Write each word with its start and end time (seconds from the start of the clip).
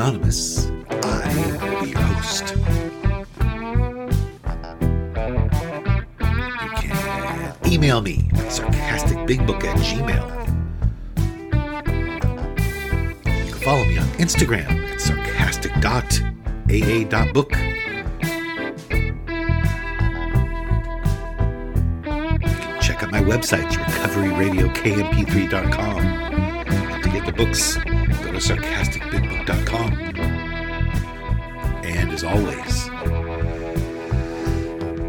Anonymous. 0.00 0.72
I 0.88 1.28
will 1.60 1.82
be 1.82 1.90
your 1.90 2.00
host. 2.00 2.56
You 6.82 6.88
can 6.88 7.54
email 7.70 8.00
me 8.00 8.30
at 8.32 8.46
sarcasticbigbook 8.46 9.62
at 9.62 9.76
gmail. 9.76 10.26
You 13.26 13.52
can 13.52 13.60
follow 13.60 13.84
me 13.84 13.98
on 13.98 14.06
Instagram 14.16 14.70
at 14.90 15.02
sarcastic.aa.book. 15.02 17.52
You 17.52 17.58
can 22.38 22.80
check 22.80 23.02
out 23.02 23.12
my 23.12 23.20
website, 23.20 23.68
recoveryradiokmp3.com. 23.68 25.98
And 25.98 27.02
to 27.02 27.08
get 27.10 27.26
the 27.26 27.32
books, 27.32 27.76
go 27.76 28.32
to 28.32 28.38
sarcasticbigbook.com. 28.38 29.29
And 31.82 32.12
as 32.12 32.22
always, 32.22 32.88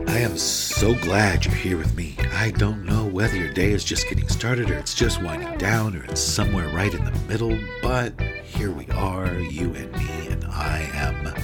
I 0.09 0.17
am 0.17 0.35
so 0.35 0.95
glad 0.95 1.45
you're 1.45 1.53
here 1.53 1.77
with 1.77 1.95
me. 1.95 2.17
I 2.33 2.49
don't 2.49 2.83
know 2.83 3.05
whether 3.05 3.35
your 3.35 3.53
day 3.53 3.71
is 3.71 3.83
just 3.83 4.09
getting 4.09 4.27
started 4.29 4.71
or 4.71 4.73
it's 4.73 4.95
just 4.95 5.21
winding 5.21 5.59
down 5.59 5.95
or 5.95 6.03
it's 6.05 6.21
somewhere 6.21 6.67
right 6.69 6.91
in 6.91 7.05
the 7.05 7.11
middle, 7.27 7.55
but 7.83 8.19
here 8.43 8.71
we 8.71 8.87
are, 8.87 9.31
you 9.31 9.75
and 9.75 9.91
me, 9.91 10.27
and 10.29 10.43
I 10.45 10.89
am 10.95 11.35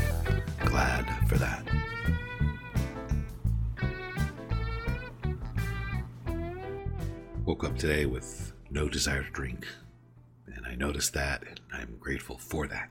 glad 0.65 1.05
for 1.27 1.37
that. 1.37 1.67
Woke 7.45 7.63
up 7.63 7.77
today 7.77 8.07
with 8.07 8.53
no 8.71 8.89
desire 8.89 9.21
to 9.23 9.29
drink, 9.29 9.67
and 10.47 10.65
I 10.65 10.73
noticed 10.73 11.13
that, 11.13 11.43
I'm 11.77 11.97
grateful 11.99 12.37
for 12.37 12.67
that. 12.67 12.89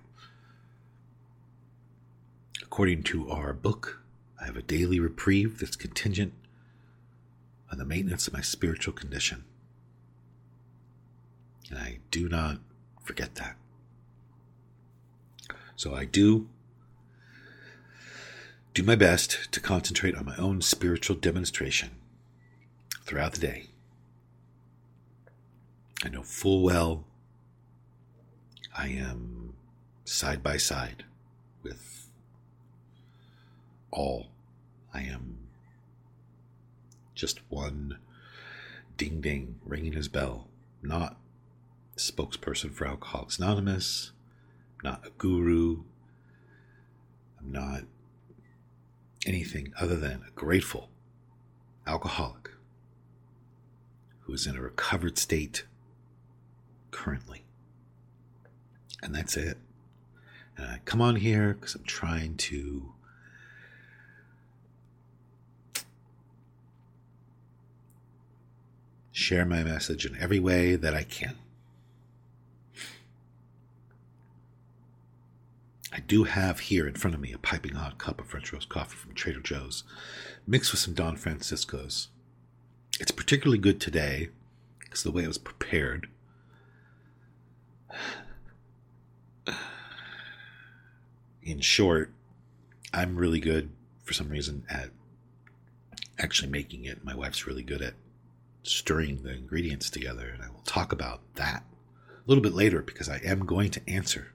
According 2.63 3.03
to 3.05 3.31
our 3.31 3.53
book, 3.53 4.03
I 4.41 4.45
have 4.47 4.57
a 4.57 4.63
daily 4.63 5.01
reprieve 5.01 5.59
that's 5.59 5.77
contingent 5.77 6.33
on 7.71 7.79
the 7.79 7.85
maintenance 7.85 8.27
of 8.27 8.33
my 8.33 8.41
spiritual 8.41 8.93
condition. 8.93 9.45
And 11.71 11.79
I 11.79 11.99
do 12.11 12.29
not 12.29 12.59
forget 13.03 13.35
that. 13.37 13.57
So 15.75 15.95
I 15.95 16.05
do 16.05 16.49
do 18.73 18.83
my 18.83 18.95
best 18.95 19.51
to 19.53 19.61
concentrate 19.61 20.15
on 20.15 20.27
my 20.27 20.37
own 20.37 20.61
spiritual 20.61 21.17
demonstration 21.17 21.91
throughout 23.05 23.33
the 23.33 23.41
day. 23.41 23.67
I 26.05 26.09
know 26.09 26.23
full 26.23 26.63
well 26.63 27.05
I 28.79 28.89
am 28.89 29.55
side 30.05 30.43
by 30.43 30.59
side 30.59 31.05
with 31.63 32.09
all. 33.91 34.29
I 34.93 35.01
am 35.03 35.39
just 37.15 37.41
one 37.49 37.99
ding 38.99 39.21
ding 39.23 39.57
ringing 39.65 39.95
his 39.95 40.09
bell, 40.09 40.49
not 40.83 41.19
spokesperson 41.97 42.71
for 42.73 42.87
Alcoholics 42.87 43.39
Anonymous, 43.39 44.13
not 44.85 45.07
a 45.07 45.11
guru. 45.11 45.85
I'm 47.41 47.51
not 47.51 47.85
anything 49.25 49.73
other 49.81 49.97
than 49.97 50.23
a 50.29 50.31
grateful 50.33 50.91
alcoholic 51.87 52.51
who 54.21 54.35
is 54.35 54.47
in 54.47 54.57
a 54.57 54.61
recovered 54.61 55.17
state 55.19 55.65
currently. 56.91 57.46
And 59.03 59.15
that's 59.15 59.37
it. 59.37 59.59
And 60.57 60.67
I 60.67 60.81
come 60.85 61.01
on 61.01 61.17
here 61.17 61.55
because 61.55 61.75
I'm 61.75 61.85
trying 61.85 62.37
to 62.37 62.93
share 69.13 69.45
my 69.45 69.63
message 69.63 70.05
in 70.05 70.17
every 70.19 70.39
way 70.39 70.77
that 70.77 70.95
I 70.95 71.03
can. 71.03 71.37
I 75.93 76.01
do 76.01 76.25
have 76.25 76.61
here 76.61 76.87
in 76.87 76.95
front 76.95 77.15
of 77.15 77.21
me 77.21 77.33
a 77.33 77.39
piping 77.39 77.75
hot 77.75 77.97
cup 77.97 78.21
of 78.21 78.27
French 78.27 78.53
roast 78.53 78.69
coffee 78.69 78.97
from 78.97 79.15
Trader 79.15 79.41
Joe's, 79.41 79.85
mixed 80.47 80.71
with 80.71 80.81
some 80.81 80.93
Don 80.93 81.17
Francisco's. 81.17 82.09
It's 83.01 83.11
particularly 83.11 83.59
good 83.59 83.81
today 83.81 84.29
because 84.79 85.03
the 85.03 85.11
way 85.11 85.25
it 85.25 85.29
was 85.29 85.39
prepared. 85.39 86.09
In 91.47 91.61
short, 91.61 92.11
I'm 92.93 93.15
really 93.15 93.39
good 93.39 93.71
for 94.03 94.13
some 94.13 94.31
reason 94.31 94.65
at 94.69 94.91
actually 96.19 96.51
making 96.51 96.87
it. 96.87 97.05
My 97.05 97.15
wife's 97.15 97.47
really 97.47 97.63
good 97.63 97.81
at 97.81 97.95
stirring 98.65 99.23
the 99.23 99.33
ingredients 99.33 99.89
together, 99.89 100.29
and 100.29 100.43
I 100.43 100.49
will 100.49 100.65
talk 100.65 100.91
about 100.91 101.21
that 101.37 101.63
a 102.09 102.23
little 102.27 102.43
bit 102.43 102.53
later 102.53 102.83
because 102.83 103.09
I 103.09 103.21
am 103.25 103.47
going 103.47 103.71
to 103.71 103.89
answer 103.89 104.33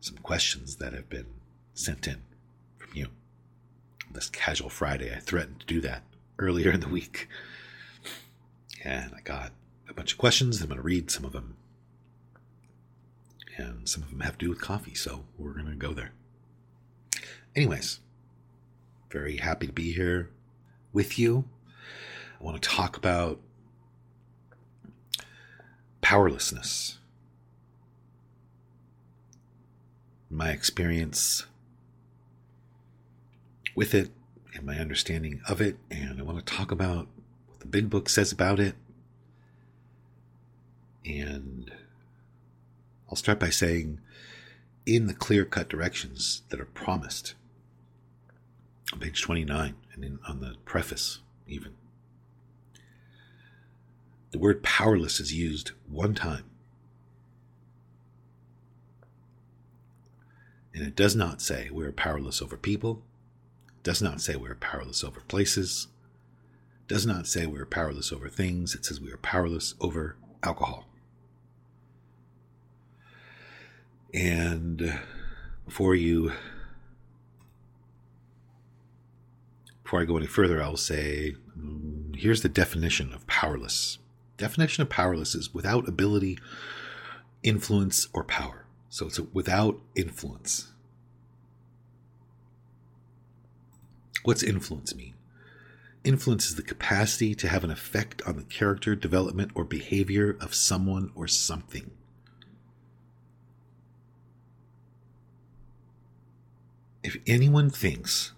some 0.00 0.16
questions 0.18 0.76
that 0.76 0.92
have 0.92 1.08
been 1.08 1.26
sent 1.72 2.08
in 2.08 2.22
from 2.76 2.90
you. 2.92 3.06
This 4.10 4.28
casual 4.28 4.70
Friday, 4.70 5.14
I 5.14 5.20
threatened 5.20 5.60
to 5.60 5.66
do 5.66 5.80
that 5.82 6.02
earlier 6.40 6.72
in 6.72 6.80
the 6.80 6.88
week, 6.88 7.28
and 8.82 9.12
I 9.16 9.20
got 9.20 9.52
a 9.88 9.94
bunch 9.94 10.10
of 10.10 10.18
questions. 10.18 10.60
I'm 10.60 10.66
going 10.66 10.78
to 10.78 10.82
read 10.82 11.12
some 11.12 11.24
of 11.24 11.30
them, 11.30 11.54
and 13.56 13.88
some 13.88 14.02
of 14.02 14.10
them 14.10 14.20
have 14.20 14.38
to 14.38 14.46
do 14.46 14.50
with 14.50 14.60
coffee, 14.60 14.94
so 14.94 15.24
we're 15.38 15.52
going 15.52 15.66
to 15.66 15.74
go 15.74 15.92
there. 15.92 16.12
Anyways, 17.54 18.00
very 19.10 19.36
happy 19.36 19.66
to 19.66 19.72
be 19.72 19.92
here 19.92 20.30
with 20.92 21.18
you. 21.18 21.44
I 22.40 22.44
want 22.44 22.60
to 22.60 22.68
talk 22.68 22.96
about 22.96 23.40
powerlessness. 26.00 26.98
My 30.30 30.50
experience 30.50 31.46
with 33.74 33.94
it 33.94 34.10
and 34.54 34.64
my 34.64 34.78
understanding 34.78 35.40
of 35.48 35.60
it, 35.60 35.76
and 35.90 36.18
I 36.18 36.22
want 36.22 36.44
to 36.44 36.54
talk 36.54 36.70
about 36.70 37.06
what 37.48 37.60
the 37.60 37.66
big 37.66 37.90
book 37.90 38.08
says 38.08 38.32
about 38.32 38.60
it. 38.60 38.74
And 41.04 41.70
I'll 43.12 43.16
start 43.16 43.38
by 43.38 43.50
saying, 43.50 44.00
in 44.86 45.06
the 45.06 45.12
clear 45.12 45.44
cut 45.44 45.68
directions 45.68 46.44
that 46.48 46.58
are 46.58 46.64
promised 46.64 47.34
on 48.90 49.00
page 49.00 49.20
29 49.20 49.74
and 49.92 50.02
in, 50.02 50.18
on 50.26 50.40
the 50.40 50.54
preface, 50.64 51.18
even. 51.46 51.74
The 54.30 54.38
word 54.38 54.62
powerless 54.62 55.20
is 55.20 55.30
used 55.30 55.72
one 55.86 56.14
time. 56.14 56.44
And 60.72 60.82
it 60.82 60.96
does 60.96 61.14
not 61.14 61.42
say 61.42 61.68
we 61.70 61.84
are 61.84 61.92
powerless 61.92 62.40
over 62.40 62.56
people, 62.56 63.02
does 63.82 64.00
not 64.00 64.22
say 64.22 64.36
we 64.36 64.48
are 64.48 64.54
powerless 64.54 65.04
over 65.04 65.20
places, 65.20 65.88
does 66.88 67.04
not 67.04 67.26
say 67.26 67.44
we 67.44 67.58
are 67.58 67.66
powerless 67.66 68.10
over 68.10 68.30
things. 68.30 68.74
It 68.74 68.86
says 68.86 69.02
we 69.02 69.12
are 69.12 69.18
powerless 69.18 69.74
over 69.82 70.16
alcohol. 70.42 70.88
And 74.14 75.00
before 75.64 75.94
you 75.94 76.32
before 79.82 80.00
I 80.00 80.04
go 80.04 80.16
any 80.16 80.26
further, 80.26 80.62
I'll 80.62 80.76
say 80.76 81.36
mm, 81.58 82.16
here's 82.16 82.42
the 82.42 82.48
definition 82.48 83.12
of 83.12 83.26
powerless. 83.26 83.98
Definition 84.36 84.82
of 84.82 84.88
powerless 84.88 85.34
is 85.34 85.54
without 85.54 85.88
ability, 85.88 86.38
influence, 87.42 88.08
or 88.12 88.24
power. 88.24 88.64
So 88.88 89.06
it's 89.06 89.18
without 89.18 89.80
influence. 89.94 90.72
What's 94.24 94.42
influence 94.42 94.94
mean? 94.94 95.14
Influence 96.04 96.48
is 96.48 96.56
the 96.56 96.62
capacity 96.62 97.34
to 97.34 97.48
have 97.48 97.64
an 97.64 97.70
effect 97.70 98.22
on 98.22 98.36
the 98.36 98.44
character, 98.44 98.94
development, 98.94 99.52
or 99.54 99.64
behavior 99.64 100.36
of 100.40 100.54
someone 100.54 101.12
or 101.14 101.28
something. 101.28 101.90
If 107.12 107.20
anyone 107.26 107.68
thinks 107.68 108.32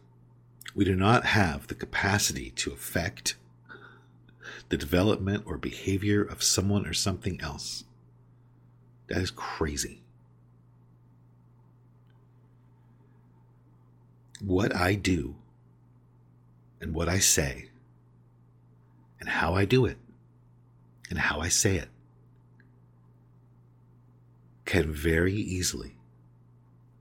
we 0.75 0.85
do 0.85 0.97
not 0.97 1.27
have 1.27 1.69
the 1.69 1.77
capacity 1.77 2.51
to 2.57 2.73
affect 2.73 3.37
the 4.69 4.77
development 4.77 5.45
or 5.47 5.57
behavior 5.57 6.25
of 6.25 6.43
someone 6.43 6.85
or 6.85 6.93
something 6.93 7.41
else, 7.41 7.85
that 9.07 9.19
is 9.19 9.31
crazy. 9.31 10.03
What 14.41 14.75
I 14.75 14.97
do 14.97 15.37
and 16.81 16.97
what 16.97 17.09
I 17.09 17.21
say 17.21 17.69
and 19.21 19.29
how 19.29 19.55
I 19.55 19.67
do 19.67 19.87
it 19.87 19.99
and 21.11 21.21
how 21.21 21.39
I 21.39 21.49
say 21.49 21.77
it 21.77 21.91
can 24.65 24.93
very 24.93 25.35
easily, 25.35 25.95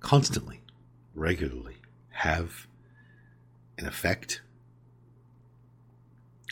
constantly, 0.01 0.62
regularly 1.15 1.77
have 2.11 2.67
an 3.77 3.85
effect 3.85 4.41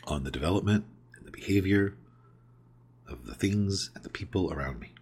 on 0.06 0.24
the 0.24 0.31
development 0.31 0.86
and 1.16 1.25
the 1.25 1.31
behavior 1.31 1.96
of 3.08 3.25
the 3.25 3.36
things 3.36 3.92
and 3.96 4.04
the 4.04 4.10
people 4.10 4.52
around 4.52 4.80
me. 4.80 4.94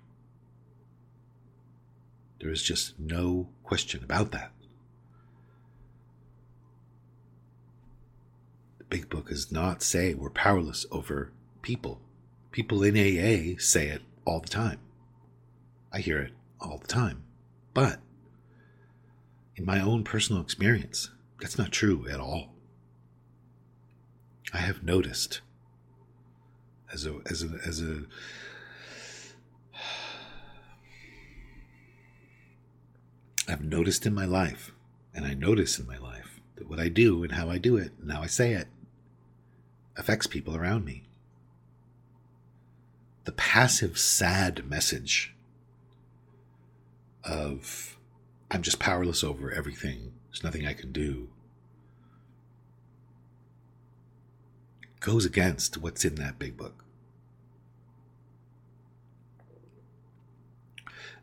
There 2.40 2.52
is 2.52 2.64
just 2.64 3.00
no 3.00 3.50
question 3.64 4.04
about 4.04 4.32
that. 4.32 4.52
The 8.78 8.86
big 8.86 9.10
book 9.10 9.30
does 9.30 9.52
not 9.52 9.84
say 9.84 10.14
we're 10.14 10.30
powerless 10.30 10.86
over 10.92 11.32
people. 11.62 12.00
People 12.52 12.84
in 12.84 12.96
AA 12.96 13.60
say 13.60 13.88
it 13.88 14.02
all 14.26 14.40
the 14.40 14.48
time. 14.48 14.80
I 15.92 16.00
hear 16.00 16.20
it 16.20 16.34
all 16.60 16.78
the 16.78 16.88
time. 16.88 17.24
But 17.74 18.00
in 19.60 19.66
my 19.66 19.82
own 19.82 20.06
personal 20.06 20.42
experience, 20.42 21.10
that's 21.40 21.58
not 21.58 21.74
true 21.74 22.08
at 22.10 22.22
all. 22.22 22.54
I 24.54 24.60
have 24.60 24.84
noticed 24.84 25.42
as 26.92 27.06
a 27.06 27.20
as 27.30 27.44
a 27.44 27.60
as 27.68 27.82
a 27.82 28.04
I've 33.50 33.64
noticed 33.64 34.06
in 34.06 34.14
my 34.14 34.26
life, 34.26 34.72
and 35.14 35.26
I 35.26 35.34
notice 35.34 35.78
in 35.78 35.86
my 35.86 35.98
life, 35.98 36.40
that 36.56 36.70
what 36.70 36.80
I 36.80 36.88
do 36.88 37.24
and 37.24 37.34
how 37.34 37.50
I 37.50 37.58
do 37.58 37.76
it 37.76 37.92
and 38.02 38.10
how 38.12 38.22
I 38.22 38.28
say 38.28 38.54
it 38.54 38.70
affects 39.98 40.26
people 40.26 40.56
around 40.56 40.86
me. 40.86 41.04
The 43.26 43.34
passive, 43.34 44.00
sad 44.00 44.70
message 44.70 45.36
of 47.26 47.99
I'm 48.52 48.62
just 48.62 48.80
powerless 48.80 49.24
over 49.24 49.52
everything, 49.52 50.14
there's 50.30 50.44
nothing 50.44 50.66
I 50.66 50.74
can 50.74 50.92
do, 50.92 51.30
goes 55.00 55.26
against 55.26 55.78
what's 55.78 56.04
in 56.04 56.16
that 56.16 56.40
big 56.40 56.58
book. 56.58 56.84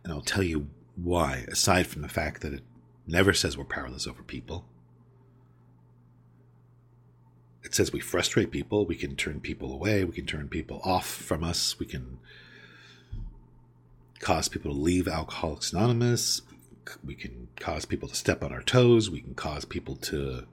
And 0.05 0.13
I'll 0.13 0.23
tell 0.23 0.45
you 0.45 0.69
why, 0.95 1.45
aside 1.49 1.89
from 1.89 2.03
the 2.03 2.09
fact 2.09 2.43
that 2.43 2.53
it 2.53 2.63
never 3.07 3.33
says 3.33 3.59
we're 3.59 3.65
powerless 3.65 4.07
over 4.07 4.23
people. 4.23 4.65
It 7.65 7.75
says 7.75 7.93
we 7.93 7.99
frustrate 7.99 8.53
people, 8.53 8.87
we 8.87 8.95
can 8.95 9.17
turn 9.17 9.41
people 9.41 9.73
away, 9.73 10.05
we 10.05 10.13
can 10.13 10.27
turn 10.27 10.49
people 10.49 10.81
off 10.85 11.07
from 11.09 11.43
us, 11.43 11.81
we 11.81 11.87
can 11.87 12.19
cause 14.21 14.49
people 14.49 14.73
to 14.73 14.79
leave 14.79 15.09
Alcoholics 15.09 15.73
Anonymous, 15.73 16.43
we 17.05 17.15
can 17.15 17.49
cause 17.59 17.85
people 17.85 18.09
to 18.09 18.15
step 18.15 18.43
on 18.43 18.53
our 18.53 18.63
toes, 18.63 19.11
we 19.11 19.21
can 19.21 19.35
cause 19.35 19.65
people 19.65 19.97
to 19.97 20.47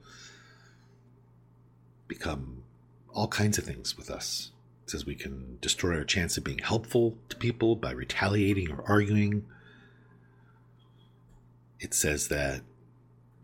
become 2.08 2.64
all 3.14 3.28
kinds 3.28 3.58
of 3.58 3.64
things 3.64 3.98
with 3.98 4.10
us. 4.10 4.52
It 4.84 4.92
says 4.92 5.06
we 5.06 5.16
can 5.16 5.58
destroy 5.62 5.98
our 5.98 6.04
chance 6.04 6.38
of 6.38 6.44
being 6.44 6.60
helpful 6.60 7.18
to 7.30 7.36
people 7.36 7.76
by 7.76 7.92
retaliating 7.92 8.72
or 8.72 8.84
arguing 8.88 9.46
it 11.84 11.94
says 11.94 12.30
that 12.30 12.62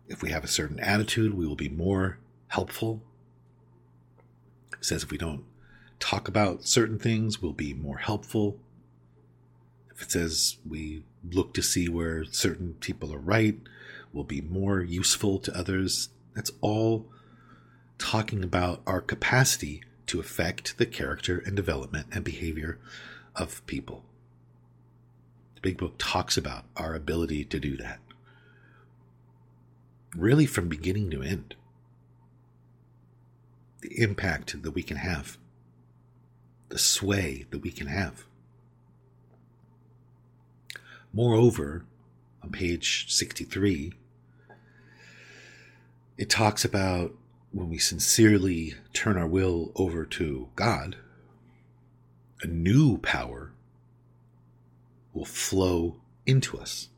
if 0.08 0.24
we 0.24 0.32
have 0.32 0.46
a 0.46 0.48
certain 0.48 0.80
attitude, 0.80 1.34
we 1.34 1.46
will 1.46 1.58
be 1.58 1.68
more 1.68 2.18
helpful. 2.48 3.02
It 4.74 4.86
says 4.86 5.04
if 5.04 5.12
we 5.12 5.18
don't 5.18 5.44
talk 6.00 6.30
about 6.30 6.66
certain 6.66 6.98
things, 6.98 7.42
we'll 7.42 7.52
be 7.52 7.74
more 7.74 7.98
helpful. 7.98 8.58
If 10.00 10.06
it 10.06 10.12
says 10.12 10.56
we 10.66 11.04
look 11.30 11.54
to 11.56 11.62
see 11.62 11.90
where 11.90 12.24
certain 12.24 12.76
people 12.80 13.14
are 13.14 13.20
right, 13.20 13.60
we'll 14.14 14.24
be 14.24 14.40
more 14.40 14.80
useful 14.82 15.40
to 15.40 15.54
others. 15.58 16.08
That's 16.34 16.52
all 16.62 17.06
talking 17.98 18.42
about 18.42 18.82
our 18.88 19.02
capacity 19.02 19.84
to 20.06 20.22
affect 20.22 20.78
the 20.78 20.86
character 20.86 21.44
and 21.46 21.54
development 21.54 22.08
and 22.14 22.24
behavior 22.24 22.80
of 23.36 23.66
people. 23.68 24.06
The 25.56 25.62
big 25.62 25.78
book 25.78 25.96
talks 25.98 26.38
about 26.38 26.64
our 26.78 26.96
ability 26.96 27.44
to 27.44 27.60
do 27.60 27.76
that 27.76 28.00
really 30.16 30.46
from 30.46 30.70
beginning 30.70 31.12
to 31.12 31.22
end. 31.22 31.56
The 33.82 34.02
impact 34.02 34.62
that 34.64 34.72
we 34.72 34.84
can 34.84 34.98
have, 34.98 35.38
the 36.70 36.80
sway 36.80 37.46
that 37.52 37.60
we 37.60 37.72
can 37.72 37.88
have. 37.88 38.26
Moreover, 41.12 41.86
on 42.44 42.52
page 42.52 43.12
63, 43.12 43.94
it 46.18 46.30
talks 46.30 46.64
about 46.64 47.14
when 47.52 47.70
we 47.70 47.80
sincerely 47.80 48.76
turn 48.94 49.18
our 49.18 49.28
will 49.28 49.72
over 49.76 50.06
to 50.06 50.50
God, 50.56 50.98
a 52.42 52.48
new 52.48 52.98
power 53.00 53.52
will 55.14 55.26
flow 55.26 55.98
into 56.26 56.58
us. 56.58 56.90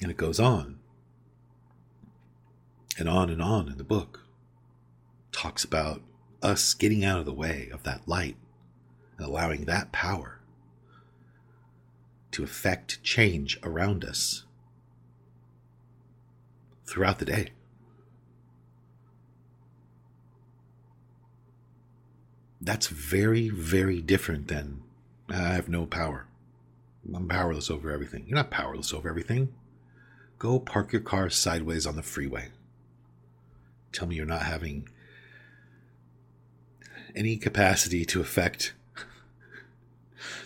And 0.00 0.10
it 0.10 0.16
goes 0.16 0.40
on 0.40 0.78
and 2.98 3.08
on 3.08 3.28
and 3.28 3.42
on 3.42 3.68
in 3.68 3.76
the 3.76 3.84
book. 3.84 4.20
Talks 5.30 5.62
about 5.62 6.02
us 6.42 6.72
getting 6.72 7.04
out 7.04 7.18
of 7.20 7.26
the 7.26 7.34
way 7.34 7.68
of 7.70 7.82
that 7.82 8.08
light 8.08 8.36
allowing 9.22 9.64
that 9.64 9.92
power 9.92 10.40
to 12.32 12.44
affect 12.44 13.02
change 13.02 13.58
around 13.62 14.04
us 14.04 14.44
throughout 16.84 17.18
the 17.18 17.24
day. 17.24 17.50
That's 22.60 22.88
very, 22.88 23.48
very 23.48 24.00
different 24.00 24.48
than 24.48 24.82
ah, 25.32 25.50
I 25.50 25.54
have 25.54 25.68
no 25.68 25.86
power. 25.86 26.26
I'm 27.14 27.28
powerless 27.28 27.70
over 27.70 27.90
everything. 27.90 28.24
You're 28.26 28.36
not 28.36 28.50
powerless 28.50 28.92
over 28.92 29.08
everything. 29.08 29.52
Go 30.38 30.58
park 30.58 30.92
your 30.92 31.00
car 31.00 31.30
sideways 31.30 31.86
on 31.86 31.96
the 31.96 32.02
freeway. 32.02 32.48
Tell 33.92 34.06
me 34.06 34.16
you're 34.16 34.26
not 34.26 34.42
having 34.42 34.88
any 37.16 37.36
capacity 37.36 38.04
to 38.06 38.20
affect 38.20 38.74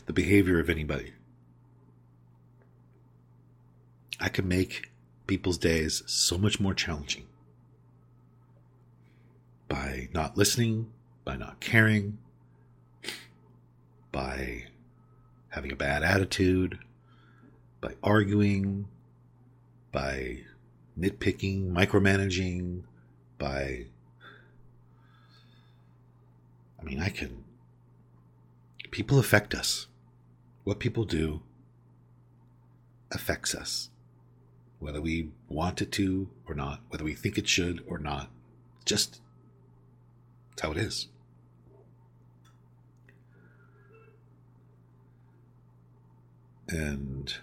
the 0.06 0.12
behavior 0.12 0.60
of 0.60 0.68
anybody. 0.68 1.12
I 4.20 4.28
can 4.28 4.46
make 4.46 4.90
people's 5.26 5.58
days 5.58 6.02
so 6.06 6.38
much 6.38 6.60
more 6.60 6.74
challenging 6.74 7.26
by 9.68 10.08
not 10.12 10.36
listening, 10.36 10.92
by 11.24 11.36
not 11.36 11.60
caring, 11.60 12.18
by 14.12 14.64
having 15.48 15.72
a 15.72 15.76
bad 15.76 16.02
attitude, 16.02 16.78
by 17.80 17.94
arguing, 18.02 18.86
by 19.90 20.40
nitpicking, 20.98 21.70
micromanaging, 21.70 22.82
by. 23.38 23.86
I 26.78 26.84
mean, 26.84 27.00
I 27.00 27.08
can. 27.08 27.44
People 28.90 29.18
affect 29.18 29.54
us. 29.54 29.88
What 30.64 30.78
people 30.78 31.04
do 31.04 31.42
affects 33.12 33.54
us. 33.54 33.90
Whether 34.78 35.00
we 35.00 35.30
want 35.48 35.80
it 35.80 35.92
to 35.92 36.28
or 36.46 36.54
not, 36.54 36.80
whether 36.88 37.04
we 37.04 37.14
think 37.14 37.38
it 37.38 37.48
should 37.48 37.82
or 37.86 37.98
not. 37.98 38.30
Just. 38.84 39.20
That's 40.50 40.62
how 40.62 40.72
it 40.72 40.78
is. 40.78 41.08
And 46.68 47.34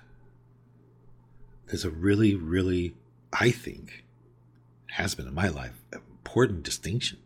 there's 1.67 1.85
a 1.85 1.89
really, 1.89 2.35
really, 2.35 2.95
I 3.31 3.51
think, 3.51 4.03
has 4.91 5.15
been 5.15 5.27
in 5.27 5.33
my 5.33 5.47
life, 5.47 5.81
important 5.93 6.63
distinction. 6.63 7.19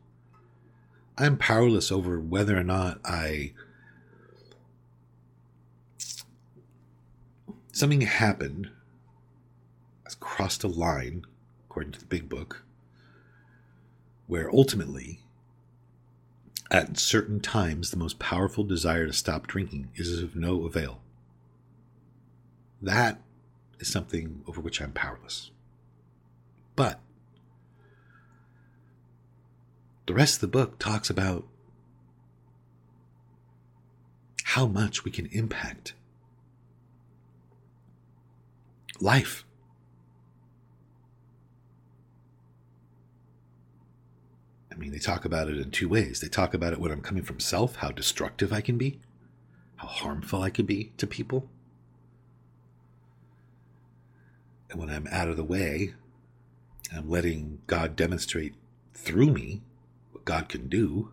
I'm 1.18 1.38
powerless 1.38 1.92
over 1.92 2.20
whether 2.20 2.58
or 2.58 2.64
not 2.64 3.00
I. 3.06 3.54
Something 7.76 8.00
happened, 8.00 8.70
has 10.06 10.16
crossed 10.16 10.64
a 10.64 10.70
line, 10.70 11.26
according 11.66 11.92
to 11.92 12.00
the 12.00 12.06
big 12.06 12.30
book, 12.30 12.64
where 14.28 14.50
ultimately, 14.50 15.20
at 16.72 16.98
certain 16.98 17.42
times, 17.42 17.92
the 17.92 17.98
most 17.98 18.18
powerful 18.18 18.64
desire 18.64 19.08
to 19.08 19.12
stop 19.12 19.46
drinking 19.46 19.92
is 19.96 20.22
of 20.22 20.38
no 20.38 20.64
avail. 20.64 21.02
That 22.82 23.20
is 23.82 23.92
something 23.92 24.42
over 24.48 24.62
which 24.62 24.82
I'm 24.82 24.94
powerless. 24.94 25.52
But 26.78 27.02
the 30.06 30.14
rest 30.14 30.36
of 30.36 30.42
the 30.42 30.48
book 30.48 30.80
talks 30.80 31.10
about 31.10 31.46
how 34.46 34.66
much 34.66 35.04
we 35.04 35.12
can 35.12 35.26
impact 35.26 35.94
life. 39.02 39.46
I 44.72 44.76
mean, 44.78 44.92
they 44.92 45.00
talk 45.00 45.24
about 45.24 45.48
it 45.48 45.58
in 45.58 45.72
two 45.72 45.88
ways. 45.88 46.20
They 46.20 46.28
talk 46.28 46.54
about 46.54 46.74
it 46.74 46.80
when 46.80 46.92
I'm 46.92 47.02
coming 47.02 47.24
from 47.24 47.40
self, 47.40 47.78
how 47.78 47.92
destructive 47.92 48.52
I 48.52 48.60
can 48.60 48.78
be, 48.78 49.00
how 49.78 49.88
harmful 49.88 50.42
I 50.42 50.50
can 50.50 50.66
be 50.66 50.92
to 50.98 51.08
people. 51.08 51.50
And 54.70 54.80
when 54.80 54.90
I'm 54.90 55.08
out 55.12 55.30
of 55.30 55.38
the 55.38 55.44
way, 55.44 55.94
I'm 56.94 57.10
letting 57.10 57.62
God 57.68 57.96
demonstrate 57.96 58.56
through 58.94 59.32
me 59.32 59.62
what 60.12 60.26
God 60.26 60.50
can 60.50 60.68
do, 60.68 61.12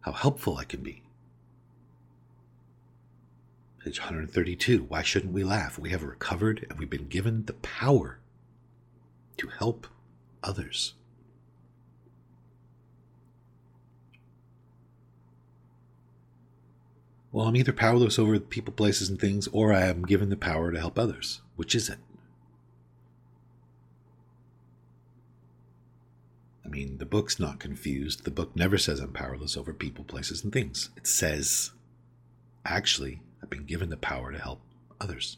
how 0.00 0.12
helpful 0.12 0.56
I 0.56 0.64
can 0.64 0.82
be. 0.82 1.02
Page 3.86 4.00
132 4.00 4.86
Why 4.88 5.02
shouldn't 5.02 5.32
we 5.32 5.44
laugh? 5.44 5.78
We 5.78 5.90
have 5.90 6.02
recovered 6.02 6.66
and 6.68 6.76
we've 6.76 6.90
been 6.90 7.06
given 7.06 7.44
the 7.44 7.52
power 7.52 8.18
to 9.36 9.46
help 9.46 9.86
others. 10.42 10.94
Well, 17.30 17.46
I'm 17.46 17.54
either 17.54 17.72
powerless 17.72 18.18
over 18.18 18.40
people, 18.40 18.72
places, 18.72 19.08
and 19.08 19.20
things, 19.20 19.46
or 19.52 19.72
I 19.72 19.82
am 19.82 20.02
given 20.02 20.30
the 20.30 20.36
power 20.36 20.72
to 20.72 20.80
help 20.80 20.98
others. 20.98 21.42
Which 21.54 21.76
is 21.76 21.88
it? 21.88 21.98
I 26.64 26.68
mean, 26.68 26.98
the 26.98 27.06
book's 27.06 27.38
not 27.38 27.60
confused. 27.60 28.24
The 28.24 28.32
book 28.32 28.56
never 28.56 28.78
says 28.78 28.98
I'm 28.98 29.12
powerless 29.12 29.56
over 29.56 29.72
people, 29.72 30.02
places, 30.02 30.42
and 30.42 30.52
things. 30.52 30.90
It 30.96 31.06
says, 31.06 31.70
actually, 32.64 33.20
I've 33.46 33.50
been 33.50 33.64
given 33.64 33.90
the 33.90 33.96
power 33.96 34.32
to 34.32 34.38
help 34.40 34.60
others. 35.00 35.36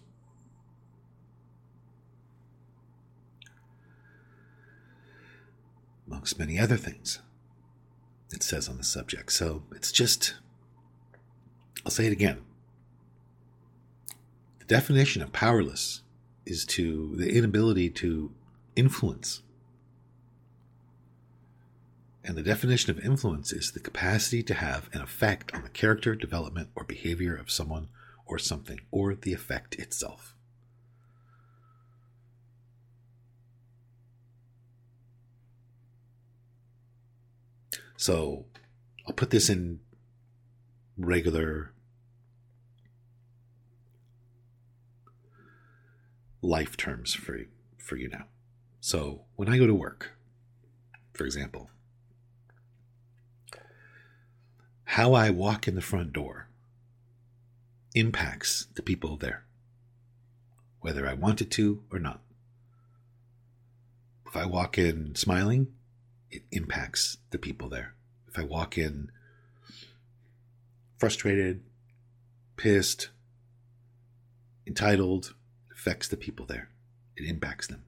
Amongst 6.07 6.39
many 6.39 6.59
other 6.59 6.79
things, 6.79 7.19
it 8.33 8.43
says 8.43 8.67
on 8.67 8.79
the 8.79 8.83
subject. 8.83 9.31
So 9.31 9.65
it's 9.73 9.93
just 9.93 10.37
I'll 11.85 11.91
say 11.91 12.07
it 12.07 12.13
again. 12.13 12.39
The 14.61 14.65
definition 14.65 15.21
of 15.21 15.35
powerless 15.35 16.01
is 16.47 16.65
to 16.65 17.15
the 17.15 17.31
inability 17.37 17.91
to 17.91 18.33
influence. 18.75 19.43
And 22.25 22.39
the 22.39 22.43
definition 22.43 22.91
of 22.91 23.05
influence 23.05 23.53
is 23.53 23.73
the 23.73 23.81
capacity 23.81 24.43
to 24.45 24.55
have 24.55 24.89
an 24.95 25.03
effect 25.03 25.55
on 25.55 25.63
the 25.63 25.69
character, 25.69 26.15
development, 26.15 26.71
or 26.75 26.85
behavior 26.85 27.37
of 27.37 27.51
someone 27.51 27.89
or 28.29 28.39
something, 28.39 28.81
or 28.91 29.15
the 29.15 29.33
effect 29.33 29.75
itself. 29.77 30.35
So 37.97 38.45
I'll 39.07 39.15
put 39.15 39.31
this 39.31 39.51
in 39.51 39.81
regular 40.97 41.73
life 46.41 46.77
terms 46.77 47.15
for 47.15 47.41
for 47.79 47.97
you 47.97 48.09
now. 48.09 48.27
So 48.81 49.23
when 49.37 49.49
I 49.49 49.59
go 49.59 49.67
to 49.67 49.75
work, 49.75 50.13
for 51.13 51.25
example, 51.25 51.71
how 54.85 55.15
I 55.15 55.31
walk 55.31 55.67
in 55.67 55.75
the 55.75 55.81
front 55.81 56.13
door 56.13 56.48
impacts 57.99 58.67
the 58.75 58.83
people 58.83 59.17
there, 59.17 59.45
whether 60.81 61.07
I 61.07 61.15
want 61.15 61.41
it 61.41 61.51
to 61.53 61.83
or 61.93 61.99
not. 61.99 62.21
If 64.27 64.37
I 64.37 64.47
walk 64.47 64.79
in 64.79 65.15
smiling, 65.15 65.69
it 66.31 66.43
impacts 66.53 67.17
the 67.31 67.39
people 67.39 67.69
there. 67.69 67.95
If 68.29 68.39
I 68.39 68.43
walk 68.43 68.77
in 68.77 69.11
frustrated, 70.99 71.63
pissed, 72.57 73.09
entitled, 74.67 75.35
affects 75.73 76.09
the 76.09 76.17
people 76.17 76.45
there. 76.45 76.69
It 77.17 77.25
impacts 77.25 77.67
them. 77.67 77.85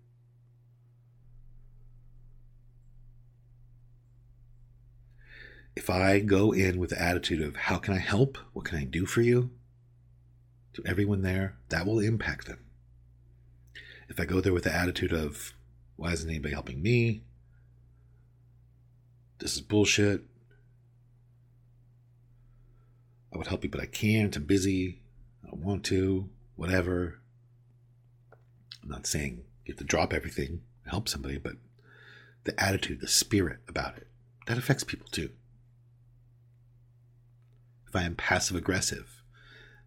If 5.76 5.88
I 5.88 6.20
go 6.20 6.52
in 6.52 6.78
with 6.78 6.90
the 6.90 7.00
attitude 7.00 7.42
of, 7.42 7.56
how 7.56 7.76
can 7.76 7.94
I 7.94 7.98
help? 7.98 8.38
What 8.52 8.64
can 8.64 8.78
I 8.78 8.84
do 8.84 9.06
for 9.06 9.22
you? 9.22 9.50
To 10.74 10.82
everyone 10.86 11.22
there, 11.22 11.56
that 11.68 11.86
will 11.86 11.98
impact 11.98 12.46
them. 12.46 12.64
If 14.08 14.20
I 14.20 14.24
go 14.24 14.40
there 14.40 14.52
with 14.52 14.64
the 14.64 14.74
attitude 14.74 15.12
of, 15.12 15.52
why 15.96 16.12
isn't 16.12 16.28
anybody 16.28 16.54
helping 16.54 16.82
me? 16.82 17.22
This 19.38 19.54
is 19.54 19.60
bullshit. 19.60 20.22
I 23.32 23.38
would 23.38 23.46
help 23.46 23.64
you, 23.64 23.70
but 23.70 23.80
I 23.80 23.86
can't. 23.86 24.34
I'm 24.36 24.44
busy. 24.44 25.00
I 25.44 25.50
don't 25.50 25.62
want 25.62 25.84
to. 25.86 26.28
Whatever. 26.56 27.20
I'm 28.82 28.88
not 28.88 29.06
saying 29.06 29.44
you 29.64 29.72
have 29.72 29.78
to 29.78 29.84
drop 29.84 30.12
everything, 30.12 30.62
help 30.86 31.08
somebody, 31.08 31.38
but 31.38 31.54
the 32.44 32.58
attitude, 32.60 33.00
the 33.00 33.08
spirit 33.08 33.58
about 33.68 33.96
it, 33.96 34.08
that 34.46 34.58
affects 34.58 34.84
people 34.84 35.06
too. 35.10 35.30
If 37.86 37.94
I 37.94 38.02
am 38.02 38.16
passive 38.16 38.56
aggressive, 38.56 39.19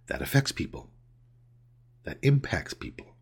that 0.07 0.22
affects 0.22 0.51
people, 0.51 0.89
that 2.03 2.17
impacts 2.22 2.74
people. 2.74 3.15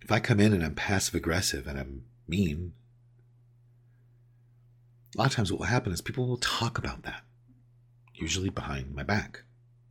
If 0.00 0.12
I 0.12 0.20
come 0.20 0.38
in 0.38 0.52
and 0.52 0.62
I'm 0.62 0.74
passive 0.74 1.14
aggressive 1.14 1.66
and 1.66 1.78
I'm 1.78 2.04
mean, 2.28 2.74
a 5.14 5.18
lot 5.18 5.28
of 5.28 5.34
times 5.34 5.50
what 5.50 5.58
will 5.58 5.66
happen 5.66 5.92
is 5.92 6.00
people 6.00 6.28
will 6.28 6.36
talk 6.36 6.78
about 6.78 7.02
that, 7.02 7.22
usually 8.14 8.50
behind 8.50 8.94
my 8.94 9.02
back. 9.02 9.42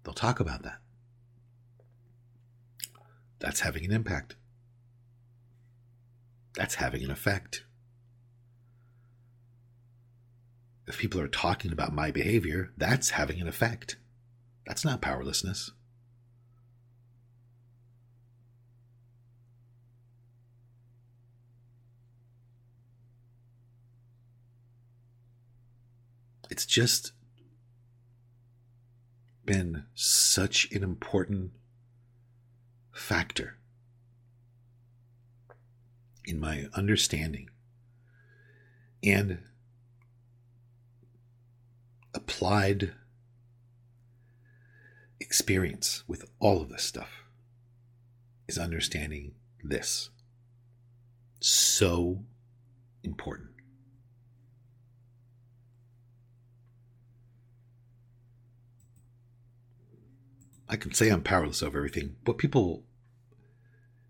They'll 0.03 0.13
talk 0.13 0.39
about 0.39 0.63
that 0.63 0.79
that's 3.39 3.59
having 3.61 3.85
an 3.85 3.91
impact. 3.91 4.35
That's 6.55 6.75
having 6.75 7.03
an 7.03 7.11
effect. 7.11 7.64
If 10.87 10.99
people 10.99 11.19
are 11.19 11.27
talking 11.27 11.71
about 11.71 11.93
my 11.93 12.11
behavior, 12.11 12.71
that's 12.77 13.11
having 13.11 13.41
an 13.41 13.47
effect. 13.47 13.97
That's 14.65 14.85
not 14.85 15.01
powerlessness. 15.01 15.71
It's 26.49 26.65
just 26.65 27.11
been 29.45 29.85
such 29.93 30.71
an 30.71 30.83
important 30.83 31.51
factor 32.93 33.57
in 36.23 36.39
my 36.39 36.65
understanding 36.73 37.49
and 39.03 39.39
applied 42.15 42.93
experience 45.19 46.03
with 46.07 46.25
all 46.39 46.61
of 46.61 46.69
this 46.69 46.83
stuff 46.83 47.23
is 48.47 48.57
understanding 48.57 49.33
this. 49.63 50.09
So 51.39 52.23
important. 53.03 53.49
I 60.67 60.77
can 60.77 60.93
say 60.93 61.09
I'm 61.09 61.21
powerless 61.21 61.61
over 61.61 61.77
everything. 61.77 62.15
but 62.23 62.37
people 62.37 62.83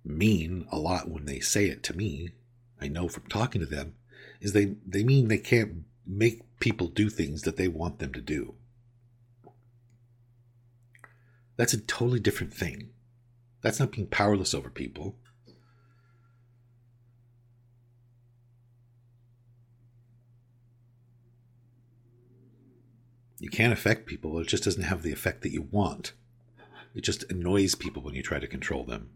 mean 0.06 0.68
a 0.72 0.78
lot 0.78 1.10
when 1.10 1.26
they 1.26 1.40
say 1.40 1.66
it 1.66 1.84
to 1.84 1.96
me, 1.96 2.30
I 2.80 2.88
know 2.88 3.08
from 3.08 3.28
talking 3.28 3.60
to 3.60 3.68
them, 3.68 3.96
is 4.40 4.54
they, 4.54 4.76
they 4.86 5.04
mean 5.04 5.28
they 5.28 5.38
can't 5.38 5.84
make 6.06 6.42
people 6.60 6.88
do 6.88 7.10
things 7.10 7.44
that 7.44 7.58
they 7.58 7.68
want 7.68 8.00
them 8.00 8.14
to 8.14 8.22
do. 8.22 8.56
That's 11.58 11.74
a 11.74 11.82
totally 11.82 12.20
different 12.20 12.54
thing. 12.54 12.90
That's 13.62 13.80
not 13.80 13.92
being 13.92 14.08
powerless 14.08 14.54
over 14.54 14.70
people. 14.70 15.16
You 23.40 23.50
can't 23.50 23.74
affect 23.74 24.06
people, 24.06 24.40
it 24.40 24.48
just 24.48 24.64
doesn't 24.64 24.84
have 24.84 25.04
the 25.04 25.12
effect 25.12 25.42
that 25.42 25.52
you 25.52 25.68
want. 25.70 26.14
It 26.94 27.02
just 27.02 27.30
annoys 27.30 27.76
people 27.76 28.02
when 28.02 28.16
you 28.16 28.24
try 28.24 28.40
to 28.40 28.48
control 28.48 28.86
them. 28.86 29.10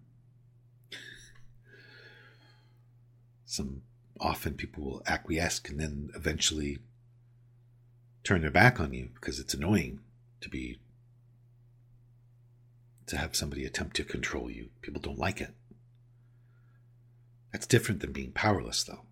Some 3.45 3.81
often 4.19 4.53
people 4.53 4.83
will 4.83 5.03
acquiesce 5.05 5.61
and 5.67 5.79
then 5.79 6.09
eventually 6.15 6.79
turn 8.23 8.41
their 8.41 8.51
back 8.51 8.79
on 8.79 8.93
you 8.93 9.09
because 9.15 9.39
it's 9.39 9.53
annoying 9.53 9.99
to 10.41 10.49
be 10.49 10.79
to 13.07 13.17
have 13.17 13.35
somebody 13.35 13.65
attempt 13.65 13.95
to 13.95 14.03
control 14.03 14.51
you. 14.51 14.69
People 14.81 15.01
don't 15.01 15.17
like 15.17 15.41
it. 15.41 15.53
That's 17.51 17.65
different 17.65 18.01
than 18.01 18.11
being 18.11 18.31
powerless, 18.31 18.83
though. 18.83 19.05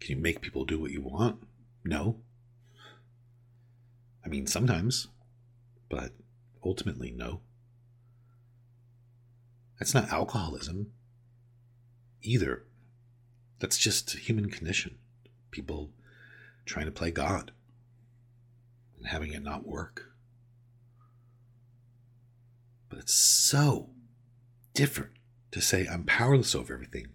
Can 0.00 0.16
you 0.16 0.22
make 0.22 0.40
people 0.40 0.64
do 0.64 0.80
what 0.80 0.92
you 0.92 1.02
want? 1.02 1.42
No. 1.84 2.20
I 4.24 4.28
mean, 4.28 4.46
sometimes, 4.46 5.08
but 5.90 6.12
ultimately, 6.64 7.10
no. 7.10 7.40
That's 9.78 9.92
not 9.92 10.10
alcoholism 10.10 10.92
either. 12.26 12.64
That's 13.58 13.78
just 13.78 14.10
human 14.10 14.50
condition. 14.50 14.98
People 15.50 15.90
trying 16.64 16.86
to 16.86 16.92
play 16.92 17.10
God 17.10 17.52
and 18.98 19.06
having 19.06 19.32
it 19.32 19.42
not 19.42 19.66
work. 19.66 20.12
But 22.88 22.98
it's 22.98 23.14
so 23.14 23.90
different 24.74 25.12
to 25.52 25.60
say 25.60 25.86
I'm 25.86 26.04
powerless 26.04 26.54
over 26.54 26.74
everything 26.74 27.08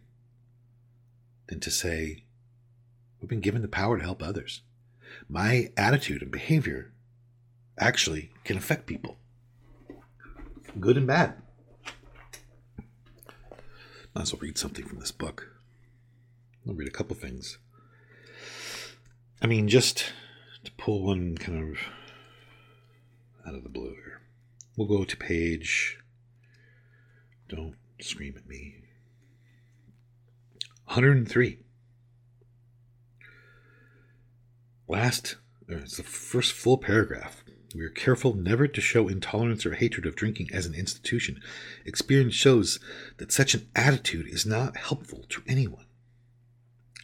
than 1.47 1.59
to 1.59 1.71
say 1.71 2.23
we've 3.19 3.29
been 3.29 3.39
given 3.39 3.61
the 3.61 3.67
power 3.67 3.97
to 3.97 4.03
help 4.03 4.23
others. 4.23 4.61
My 5.27 5.71
attitude 5.77 6.21
and 6.21 6.31
behavior 6.31 6.93
actually 7.77 8.31
can 8.43 8.57
affect 8.57 8.87
people, 8.87 9.17
good 10.79 10.97
and 10.97 11.07
bad. 11.07 11.35
Might 14.13 14.23
as 14.23 14.33
well 14.33 14.41
read 14.41 14.57
something 14.57 14.85
from 14.85 14.99
this 14.99 15.11
book. 15.11 15.47
I'll 16.67 16.73
read 16.73 16.87
a 16.87 16.91
couple 16.91 17.15
things. 17.15 17.57
I 19.41 19.47
mean, 19.47 19.67
just 19.67 20.11
to 20.63 20.71
pull 20.73 21.03
one 21.03 21.37
kind 21.37 21.71
of 21.71 21.77
out 23.47 23.55
of 23.55 23.63
the 23.63 23.69
blue 23.69 23.95
here. 23.95 24.21
We'll 24.75 24.87
go 24.87 25.03
to 25.03 25.17
page. 25.17 25.97
Don't 27.47 27.75
scream 27.99 28.35
at 28.37 28.47
me. 28.47 28.75
103. 30.85 31.59
Last, 34.87 35.37
it's 35.67 35.97
the 35.97 36.03
first 36.03 36.51
full 36.51 36.77
paragraph. 36.77 37.43
We 37.73 37.83
are 37.83 37.89
careful 37.89 38.33
never 38.33 38.67
to 38.67 38.81
show 38.81 39.07
intolerance 39.07 39.65
or 39.65 39.73
hatred 39.73 40.05
of 40.05 40.15
drinking 40.15 40.49
as 40.51 40.65
an 40.65 40.75
institution. 40.75 41.41
Experience 41.85 42.33
shows 42.33 42.79
that 43.17 43.31
such 43.31 43.53
an 43.53 43.67
attitude 43.75 44.27
is 44.27 44.45
not 44.45 44.77
helpful 44.77 45.25
to 45.29 45.43
anyone. 45.47 45.85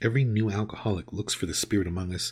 Every 0.01 0.23
new 0.23 0.51
alcoholic 0.51 1.11
looks 1.11 1.33
for 1.33 1.47
the 1.47 1.55
spirit 1.55 1.87
among 1.87 2.13
us 2.13 2.31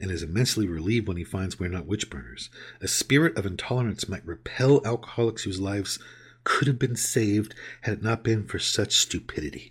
and 0.00 0.10
is 0.10 0.22
immensely 0.22 0.66
relieved 0.66 1.08
when 1.08 1.16
he 1.16 1.24
finds 1.24 1.58
we 1.58 1.66
are 1.66 1.70
not 1.70 1.86
witch 1.86 2.10
burners. 2.10 2.50
A 2.82 2.88
spirit 2.88 3.36
of 3.38 3.46
intolerance 3.46 4.08
might 4.08 4.26
repel 4.26 4.82
alcoholics 4.84 5.44
whose 5.44 5.60
lives 5.60 5.98
could 6.44 6.68
have 6.68 6.78
been 6.78 6.96
saved 6.96 7.54
had 7.82 7.94
it 7.94 8.02
not 8.02 8.22
been 8.22 8.44
for 8.44 8.58
such 8.58 8.98
stupidity. 8.98 9.70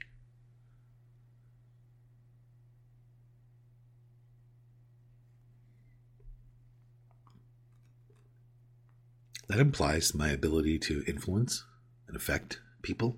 That 9.47 9.60
implies 9.60 10.15
my 10.15 10.29
ability 10.29 10.79
to 10.79 11.03
influence 11.08 11.63
and 12.08 12.15
affect 12.15 12.60
people. 12.81 13.17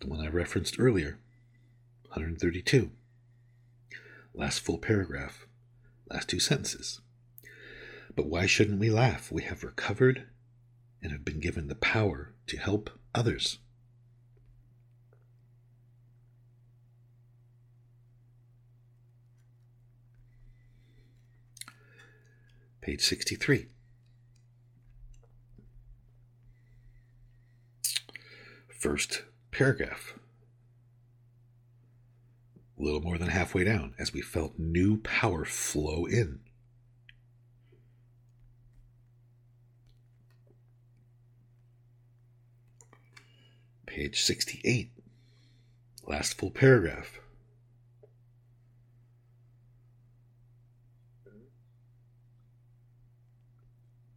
the 0.00 0.06
one 0.06 0.20
I 0.20 0.28
referenced 0.28 0.78
earlier, 0.78 1.18
132. 2.04 2.90
Last 4.34 4.60
full 4.60 4.78
paragraph, 4.78 5.46
last 6.10 6.28
two 6.28 6.40
sentences. 6.40 7.00
But 8.14 8.26
why 8.26 8.46
shouldn't 8.46 8.80
we 8.80 8.90
laugh? 8.90 9.32
We 9.32 9.42
have 9.42 9.64
recovered 9.64 10.24
and 11.02 11.12
have 11.12 11.24
been 11.24 11.40
given 11.40 11.68
the 11.68 11.74
power 11.74 12.32
to 12.46 12.56
help 12.56 12.90
others. 13.14 13.58
Page 22.80 23.02
63. 23.02 23.66
First 28.68 29.24
paragraph. 29.50 30.14
A 32.78 32.82
little 32.82 33.00
more 33.00 33.18
than 33.18 33.28
halfway 33.28 33.64
down, 33.64 33.94
as 33.98 34.12
we 34.12 34.20
felt 34.20 34.58
new 34.58 34.98
power 34.98 35.44
flow 35.44 36.06
in. 36.06 36.40
Page 43.86 44.20
68, 44.20 44.92
last 46.06 46.38
full 46.38 46.52
paragraph. 46.52 47.18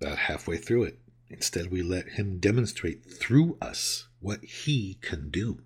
About 0.02 0.18
halfway 0.18 0.58
through 0.58 0.86
it. 0.86 1.00
Instead, 1.30 1.70
we 1.70 1.84
let 1.84 2.10
Him 2.10 2.40
demonstrate 2.40 3.06
through 3.06 3.58
us 3.62 4.08
what 4.20 4.44
He 4.44 4.98
can 5.02 5.30
do. 5.30 5.60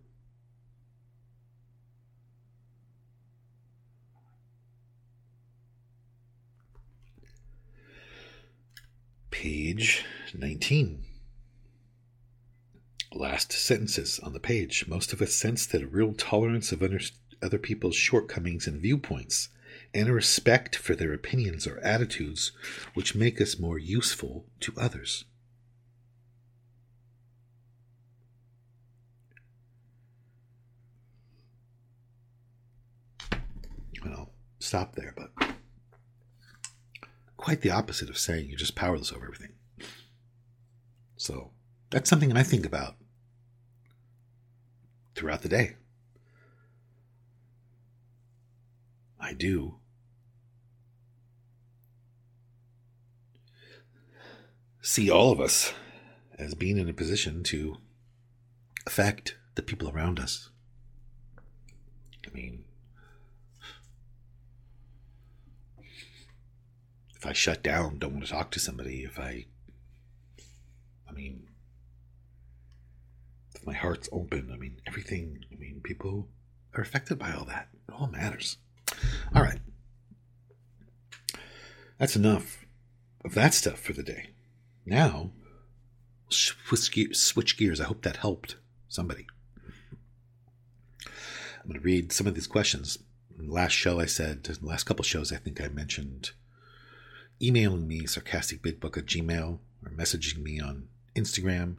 Page 9.31 10.03
19. 10.33 11.03
Last 13.13 13.53
sentences 13.53 14.19
on 14.19 14.33
the 14.33 14.39
page. 14.41 14.85
Most 14.87 15.13
of 15.13 15.21
us 15.21 15.33
sense 15.33 15.65
that 15.67 15.81
a 15.81 15.87
real 15.87 16.13
tolerance 16.13 16.73
of 16.73 16.83
other 17.41 17.57
people's 17.57 17.95
shortcomings 17.95 18.67
and 18.67 18.81
viewpoints, 18.81 19.49
and 19.95 20.09
a 20.09 20.13
respect 20.13 20.75
for 20.75 20.93
their 20.93 21.13
opinions 21.13 21.65
or 21.65 21.79
attitudes, 21.79 22.51
which 22.93 23.15
make 23.15 23.39
us 23.39 23.57
more 23.57 23.79
useful 23.79 24.45
to 24.59 24.73
others. 24.77 25.23
And 34.03 34.13
I'll 34.13 34.33
stop 34.59 34.95
there, 34.95 35.15
but 35.15 35.31
quite 37.37 37.61
the 37.61 37.71
opposite 37.71 38.09
of 38.09 38.17
saying 38.17 38.49
you're 38.49 38.57
just 38.57 38.75
powerless 38.75 39.13
over 39.13 39.23
everything. 39.23 39.53
So 41.15 41.51
that's 41.89 42.09
something 42.09 42.35
I 42.35 42.43
think 42.43 42.65
about 42.65 42.97
throughout 45.15 45.41
the 45.41 45.49
day. 45.49 45.77
I 49.17 49.31
do. 49.31 49.79
See 54.87 55.09
all 55.09 55.31
of 55.31 55.41
us 55.41 55.73
as 56.37 56.53
being 56.53 56.77
in 56.77 56.87
a 56.87 56.93
position 56.93 57.41
to 57.45 57.77
affect 58.85 59.35
the 59.55 59.63
people 59.63 59.89
around 59.89 60.19
us. 60.19 60.51
I 62.23 62.29
mean, 62.31 62.65
if 67.15 67.25
I 67.25 67.33
shut 67.33 67.63
down, 67.63 67.97
don't 67.97 68.13
want 68.13 68.27
to 68.27 68.31
talk 68.31 68.51
to 68.51 68.59
somebody, 68.59 69.03
if 69.03 69.17
I, 69.17 69.47
I 71.09 71.13
mean, 71.13 71.47
if 73.55 73.65
my 73.65 73.73
heart's 73.73 74.07
open, 74.11 74.51
I 74.53 74.57
mean, 74.57 74.81
everything, 74.85 75.43
I 75.51 75.55
mean, 75.55 75.81
people 75.83 76.27
are 76.75 76.83
affected 76.83 77.17
by 77.17 77.31
all 77.33 77.45
that. 77.45 77.69
It 77.89 77.95
all 77.95 78.05
matters. 78.05 78.57
All 79.33 79.41
right. 79.41 79.61
That's 81.97 82.15
enough 82.15 82.67
of 83.23 83.33
that 83.33 83.55
stuff 83.55 83.79
for 83.79 83.93
the 83.93 84.03
day. 84.03 84.34
Now, 84.85 85.31
switch, 86.29 87.57
gears. 87.57 87.81
I 87.81 87.85
hope 87.85 88.03
that 88.03 88.17
helped 88.17 88.57
somebody. 88.87 89.25
I'm 91.05 91.69
going 91.71 91.79
to 91.79 91.85
read 91.85 92.11
some 92.11 92.27
of 92.27 92.35
these 92.35 92.47
questions. 92.47 92.99
Last 93.37 93.71
show, 93.71 93.99
I 93.99 94.05
said, 94.05 94.47
last 94.61 94.83
couple 94.83 95.03
shows, 95.03 95.31
I 95.31 95.37
think 95.37 95.59
I 95.59 95.67
mentioned 95.67 96.31
emailing 97.41 97.87
me, 97.87 98.01
sarcasticbigbook 98.01 98.97
at 98.97 99.05
gmail, 99.05 99.59
or 99.83 99.91
messaging 99.91 100.41
me 100.41 100.59
on 100.59 100.87
Instagram, 101.15 101.77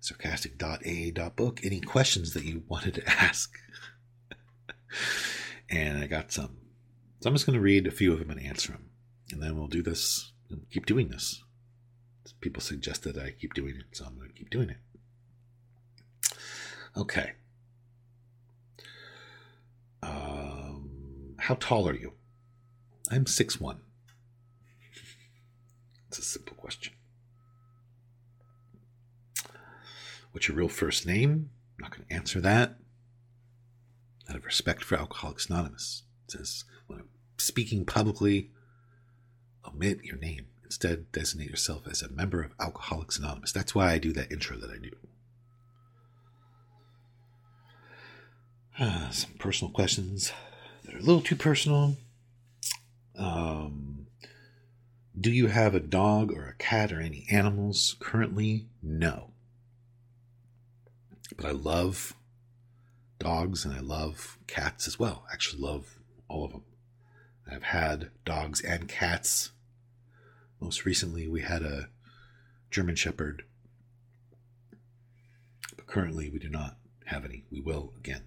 sarcastic.a.book, 0.00 1.60
any 1.64 1.80
questions 1.80 2.34
that 2.34 2.44
you 2.44 2.62
wanted 2.68 2.94
to 2.94 3.08
ask. 3.08 3.58
and 5.70 5.98
I 5.98 6.06
got 6.06 6.30
some. 6.30 6.58
So 7.20 7.28
I'm 7.28 7.34
just 7.34 7.46
going 7.46 7.58
to 7.58 7.62
read 7.62 7.86
a 7.86 7.90
few 7.90 8.12
of 8.12 8.18
them 8.18 8.30
and 8.30 8.40
answer 8.40 8.72
them. 8.72 8.90
And 9.32 9.42
then 9.42 9.56
we'll 9.56 9.66
do 9.66 9.82
this, 9.82 10.32
and 10.50 10.68
keep 10.70 10.86
doing 10.86 11.08
this. 11.08 11.42
People 12.46 12.62
suggested 12.62 13.18
I 13.18 13.32
keep 13.32 13.54
doing 13.54 13.74
it, 13.74 13.86
so 13.90 14.04
I'm 14.04 14.16
going 14.16 14.28
to 14.28 14.32
keep 14.32 14.50
doing 14.50 14.70
it. 14.70 14.76
Okay. 16.96 17.32
Um, 20.00 21.34
how 21.40 21.56
tall 21.56 21.88
are 21.88 21.96
you? 21.96 22.12
I'm 23.10 23.26
six 23.26 23.60
one. 23.60 23.80
It's 26.06 26.20
a 26.20 26.22
simple 26.22 26.54
question. 26.54 26.92
What's 30.30 30.46
your 30.46 30.56
real 30.56 30.68
first 30.68 31.04
name? 31.04 31.50
I'm 31.76 31.82
not 31.82 31.90
going 31.90 32.06
to 32.08 32.14
answer 32.14 32.40
that. 32.42 32.76
Out 34.30 34.36
of 34.36 34.44
respect 34.44 34.84
for 34.84 34.96
Alcoholics 34.96 35.50
Anonymous, 35.50 36.04
it 36.28 36.30
says 36.30 36.62
when 36.86 37.00
I'm 37.00 37.08
speaking 37.38 37.84
publicly, 37.84 38.52
omit 39.66 40.04
your 40.04 40.18
name. 40.18 40.46
Instead, 40.66 41.10
designate 41.12 41.48
yourself 41.48 41.86
as 41.88 42.02
a 42.02 42.10
member 42.10 42.42
of 42.42 42.52
Alcoholics 42.60 43.18
Anonymous. 43.18 43.52
That's 43.52 43.74
why 43.74 43.92
I 43.92 43.98
do 43.98 44.12
that 44.12 44.30
intro 44.30 44.56
that 44.58 44.70
I 44.70 44.78
do. 44.78 44.90
Uh, 48.78 49.10
some 49.10 49.32
personal 49.38 49.72
questions 49.72 50.32
that 50.84 50.94
are 50.94 50.98
a 50.98 51.02
little 51.02 51.22
too 51.22 51.36
personal. 51.36 51.96
Um, 53.16 54.08
do 55.18 55.30
you 55.30 55.46
have 55.46 55.74
a 55.74 55.80
dog 55.80 56.32
or 56.32 56.46
a 56.46 56.54
cat 56.56 56.92
or 56.92 57.00
any 57.00 57.26
animals 57.30 57.96
currently? 58.00 58.66
No. 58.82 59.30
But 61.36 61.46
I 61.46 61.52
love 61.52 62.14
dogs 63.18 63.64
and 63.64 63.72
I 63.72 63.80
love 63.80 64.36
cats 64.46 64.86
as 64.86 64.98
well. 64.98 65.24
I 65.30 65.32
actually 65.32 65.62
love 65.62 65.98
all 66.28 66.44
of 66.44 66.52
them. 66.52 66.64
I've 67.50 67.62
had 67.62 68.10
dogs 68.24 68.60
and 68.60 68.88
cats. 68.88 69.52
Most 70.60 70.84
recently, 70.84 71.28
we 71.28 71.42
had 71.42 71.62
a 71.62 71.88
German 72.70 72.96
Shepherd. 72.96 73.44
But 75.76 75.86
currently, 75.86 76.30
we 76.30 76.38
do 76.38 76.48
not 76.48 76.78
have 77.06 77.24
any. 77.24 77.44
We 77.50 77.60
will 77.60 77.92
again. 77.96 78.22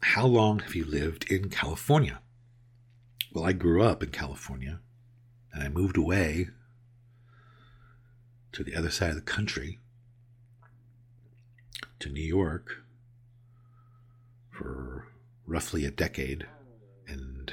How 0.00 0.26
long 0.26 0.60
have 0.60 0.74
you 0.74 0.84
lived 0.84 1.30
in 1.30 1.50
California? 1.50 2.20
Well, 3.32 3.44
I 3.44 3.52
grew 3.52 3.82
up 3.82 4.02
in 4.02 4.10
California 4.10 4.80
and 5.52 5.62
I 5.62 5.68
moved 5.68 5.96
away 5.96 6.48
to 8.52 8.64
the 8.64 8.74
other 8.74 8.90
side 8.90 9.10
of 9.10 9.16
the 9.16 9.20
country 9.20 9.78
to 11.98 12.08
New 12.08 12.22
York 12.22 12.82
for 14.50 15.08
roughly 15.46 15.84
a 15.84 15.90
decade 15.90 16.46
and 17.06 17.52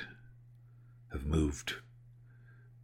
have 1.13 1.25
moved 1.25 1.75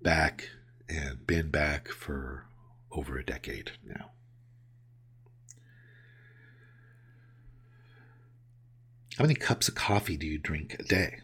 back 0.01 0.49
and 0.87 1.27
been 1.27 1.49
back 1.49 1.89
for 1.89 2.45
over 2.91 3.17
a 3.17 3.25
decade 3.25 3.71
now. 3.83 4.11
How 9.17 9.23
many 9.23 9.33
cups 9.35 9.67
of 9.67 9.75
coffee 9.75 10.15
do 10.15 10.25
you 10.25 10.37
drink 10.37 10.77
a 10.79 10.83
day? 10.83 11.19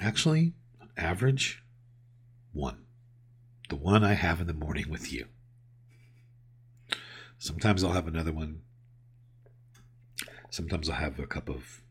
Actually, 0.00 0.54
on 0.80 0.88
average, 0.96 1.62
one. 2.52 2.86
The 3.68 3.76
one 3.76 4.02
I 4.02 4.14
have 4.14 4.40
in 4.40 4.46
the 4.46 4.52
morning 4.52 4.88
with 4.88 5.12
you. 5.12 5.26
Sometimes 7.38 7.84
I'll 7.84 7.92
have 7.92 8.08
another 8.08 8.32
one. 8.32 8.62
Sometimes 10.50 10.88
I'll 10.88 10.96
have 10.96 11.18
a 11.18 11.26
cup 11.26 11.48
of 11.48 11.82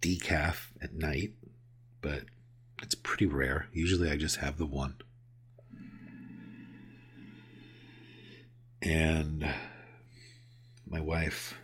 decaf 0.00 0.72
at 0.82 0.94
night, 0.94 1.34
but 2.02 2.24
it's 2.82 2.94
pretty 2.94 3.26
rare. 3.26 3.68
Usually 3.72 4.10
I 4.10 4.16
just 4.16 4.36
have 4.36 4.58
the 4.58 4.66
one. 4.66 4.96
And 8.82 9.48
my 10.86 11.00
wife, 11.00 11.58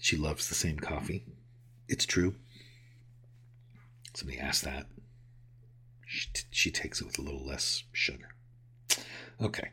she 0.00 0.16
loves 0.16 0.48
the 0.48 0.54
same 0.54 0.78
coffee. 0.78 1.24
It's 1.86 2.06
true. 2.06 2.34
Somebody 4.14 4.38
asked 4.38 4.64
that. 4.64 4.86
She, 6.06 6.28
t- 6.32 6.42
she 6.50 6.70
takes 6.70 7.00
it 7.00 7.06
with 7.06 7.18
a 7.18 7.22
little 7.22 7.44
less 7.44 7.84
sugar. 7.92 8.28
Okay. 9.40 9.70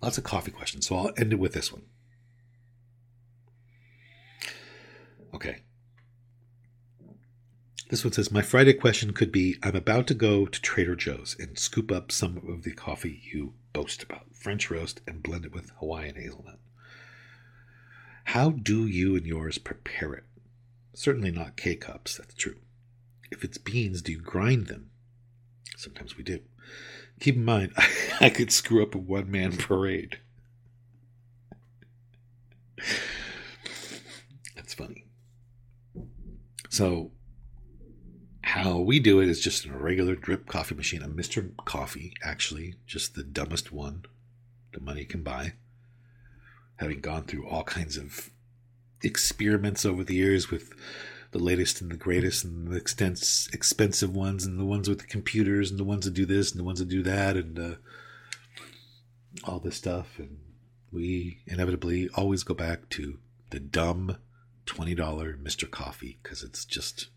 Lots 0.00 0.18
of 0.18 0.24
coffee 0.24 0.50
questions, 0.50 0.86
so 0.86 0.96
I'll 0.96 1.12
end 1.16 1.32
it 1.32 1.38
with 1.38 1.52
this 1.52 1.72
one. 1.72 1.82
Okay. 5.34 5.62
This 7.88 8.02
one 8.02 8.12
says 8.12 8.32
My 8.32 8.42
Friday 8.42 8.72
question 8.72 9.12
could 9.12 9.30
be 9.30 9.58
I'm 9.62 9.76
about 9.76 10.08
to 10.08 10.14
go 10.14 10.44
to 10.44 10.60
Trader 10.60 10.96
Joe's 10.96 11.36
and 11.38 11.56
scoop 11.56 11.92
up 11.92 12.10
some 12.10 12.38
of 12.48 12.64
the 12.64 12.72
coffee 12.72 13.20
you 13.32 13.54
boast 13.72 14.02
about 14.02 14.34
French 14.34 14.70
roast 14.72 15.00
and 15.06 15.22
blend 15.22 15.44
it 15.44 15.54
with 15.54 15.70
Hawaiian 15.78 16.16
hazelnut. 16.16 16.58
How 18.24 18.50
do 18.50 18.86
you 18.86 19.14
and 19.14 19.24
yours 19.24 19.58
prepare 19.58 20.14
it? 20.14 20.24
Certainly 20.94 21.30
not 21.30 21.56
K 21.56 21.76
cups, 21.76 22.16
that's 22.16 22.34
true. 22.34 22.56
If 23.30 23.44
it's 23.44 23.58
beans, 23.58 24.02
do 24.02 24.10
you 24.10 24.20
grind 24.20 24.66
them? 24.66 24.90
Sometimes 25.76 26.16
we 26.16 26.24
do. 26.24 26.40
Keep 27.20 27.36
in 27.36 27.44
mind, 27.44 27.72
I 28.20 28.30
could 28.30 28.50
screw 28.50 28.82
up 28.82 28.96
a 28.96 28.98
one 28.98 29.30
man 29.30 29.52
parade. 29.56 30.18
That's 34.56 34.74
funny. 34.74 35.04
So, 36.68 37.12
how 38.66 38.78
we 38.78 38.98
do 38.98 39.20
it 39.20 39.28
is 39.28 39.40
just 39.40 39.64
a 39.64 39.72
regular 39.72 40.16
drip 40.16 40.46
coffee 40.46 40.74
machine, 40.74 41.02
a 41.02 41.08
Mr. 41.08 41.56
Coffee, 41.64 42.12
actually, 42.24 42.74
just 42.86 43.14
the 43.14 43.22
dumbest 43.22 43.72
one 43.72 44.04
the 44.72 44.80
money 44.80 45.04
can 45.04 45.22
buy. 45.22 45.52
Having 46.76 47.00
gone 47.00 47.24
through 47.24 47.48
all 47.48 47.62
kinds 47.62 47.96
of 47.96 48.30
experiments 49.02 49.86
over 49.86 50.02
the 50.02 50.16
years 50.16 50.50
with 50.50 50.72
the 51.30 51.38
latest 51.38 51.80
and 51.80 51.90
the 51.90 51.96
greatest 51.96 52.44
and 52.44 52.68
the 52.68 52.80
extens- 52.80 53.52
expensive 53.54 54.14
ones 54.14 54.44
and 54.44 54.58
the 54.58 54.64
ones 54.64 54.88
with 54.88 54.98
the 54.98 55.06
computers 55.06 55.70
and 55.70 55.78
the 55.78 55.84
ones 55.84 56.04
that 56.04 56.14
do 56.14 56.26
this 56.26 56.50
and 56.50 56.60
the 56.60 56.64
ones 56.64 56.80
that 56.80 56.88
do 56.88 57.02
that 57.02 57.36
and 57.36 57.58
uh, 57.58 57.74
all 59.44 59.60
this 59.60 59.76
stuff. 59.76 60.18
And 60.18 60.38
we 60.90 61.38
inevitably 61.46 62.08
always 62.14 62.42
go 62.42 62.54
back 62.54 62.88
to 62.90 63.18
the 63.50 63.60
dumb 63.60 64.18
$20 64.66 64.96
Mr. 65.42 65.70
Coffee 65.70 66.18
because 66.22 66.42
it's 66.42 66.64
just, 66.64 67.08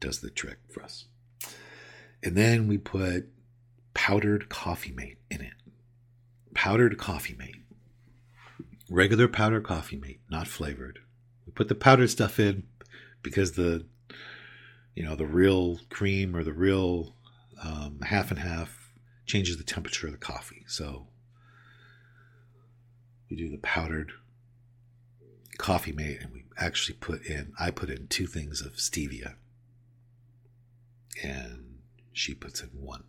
does 0.00 0.20
the 0.20 0.30
trick 0.30 0.58
for 0.68 0.82
us. 0.82 1.06
And 2.22 2.36
then 2.36 2.66
we 2.66 2.78
put 2.78 3.28
powdered 3.94 4.48
coffee 4.48 4.92
mate 4.92 5.18
in 5.30 5.40
it. 5.40 5.54
Powdered 6.54 6.98
coffee 6.98 7.34
mate. 7.38 7.56
Regular 8.90 9.28
powdered 9.28 9.64
coffee 9.64 9.96
mate, 9.96 10.20
not 10.30 10.48
flavored. 10.48 11.00
We 11.46 11.52
put 11.52 11.68
the 11.68 11.74
powdered 11.74 12.10
stuff 12.10 12.38
in 12.40 12.64
because 13.22 13.52
the, 13.52 13.86
you 14.94 15.04
know, 15.04 15.14
the 15.14 15.26
real 15.26 15.80
cream 15.90 16.34
or 16.34 16.42
the 16.42 16.52
real 16.52 17.14
um, 17.62 18.00
half 18.02 18.30
and 18.30 18.40
half 18.40 18.92
changes 19.26 19.56
the 19.56 19.64
temperature 19.64 20.06
of 20.06 20.12
the 20.12 20.18
coffee. 20.18 20.64
So 20.66 21.06
we 23.30 23.36
do 23.36 23.48
the 23.48 23.58
powdered 23.58 24.12
coffee 25.58 25.92
mate 25.92 26.18
and 26.22 26.32
we 26.32 26.44
actually 26.56 26.96
put 26.96 27.22
in, 27.26 27.52
I 27.58 27.70
put 27.70 27.90
in 27.90 28.06
two 28.06 28.26
things 28.26 28.60
of 28.60 28.74
stevia 28.74 29.34
and 31.22 31.78
she 32.12 32.34
puts 32.34 32.62
in 32.62 32.68
one. 32.68 33.04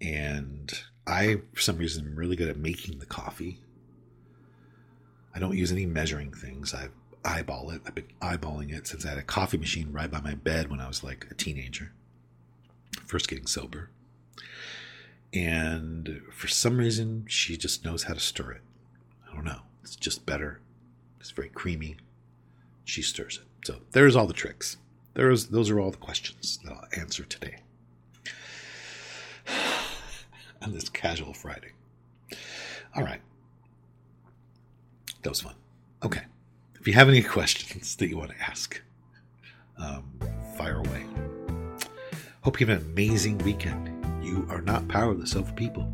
And 0.00 0.72
I, 1.06 1.40
for 1.52 1.60
some 1.60 1.78
reason, 1.78 2.06
am 2.06 2.16
really 2.16 2.36
good 2.36 2.48
at 2.48 2.56
making 2.56 2.98
the 2.98 3.06
coffee. 3.06 3.60
I 5.34 5.38
don't 5.38 5.56
use 5.56 5.72
any 5.72 5.86
measuring 5.86 6.32
things. 6.32 6.74
I 6.74 6.88
eyeball 7.24 7.70
it. 7.70 7.82
I've 7.86 7.94
been 7.94 8.08
eyeballing 8.20 8.72
it 8.72 8.86
since 8.86 9.04
I 9.04 9.10
had 9.10 9.18
a 9.18 9.22
coffee 9.22 9.56
machine 9.56 9.92
right 9.92 10.10
by 10.10 10.20
my 10.20 10.34
bed 10.34 10.70
when 10.70 10.80
I 10.80 10.86
was 10.86 11.02
like 11.02 11.26
a 11.30 11.34
teenager, 11.34 11.92
first 13.06 13.28
getting 13.28 13.46
sober. 13.46 13.90
And 15.32 16.22
for 16.32 16.46
some 16.48 16.76
reason, 16.76 17.24
she 17.28 17.56
just 17.56 17.84
knows 17.84 18.04
how 18.04 18.14
to 18.14 18.20
stir 18.20 18.52
it. 18.52 18.60
I 19.28 19.34
don't 19.34 19.44
know. 19.44 19.62
It's 19.82 19.96
just 19.96 20.24
better 20.24 20.60
It's 21.20 21.30
very 21.30 21.48
creamy. 21.48 21.96
She 22.84 23.02
stirs 23.02 23.38
it. 23.38 23.66
So 23.66 23.80
there's 23.92 24.14
all 24.14 24.26
the 24.26 24.34
tricks. 24.34 24.76
There's 25.14 25.46
those 25.46 25.70
are 25.70 25.80
all 25.80 25.90
the 25.90 25.96
questions 25.96 26.58
that 26.64 26.72
I'll 26.72 27.00
answer 27.00 27.24
today. 27.24 27.56
on 30.62 30.72
this 30.72 30.88
casual 30.88 31.32
Friday. 31.32 31.72
All 32.96 33.02
right. 33.02 33.20
That 35.22 35.30
was 35.30 35.40
fun. 35.40 35.54
Okay. 36.04 36.22
If 36.80 36.86
you 36.86 36.94
have 36.94 37.08
any 37.08 37.22
questions 37.22 37.96
that 37.96 38.08
you 38.08 38.16
want 38.16 38.30
to 38.30 38.42
ask, 38.42 38.80
um, 39.78 40.04
fire 40.56 40.78
away. 40.78 41.04
Hope 42.42 42.60
you 42.60 42.66
have 42.66 42.78
an 42.80 42.86
amazing 42.92 43.38
weekend. 43.38 43.90
You 44.22 44.46
are 44.50 44.60
not 44.60 44.86
powerless 44.88 45.34
over 45.34 45.50
people. 45.52 45.90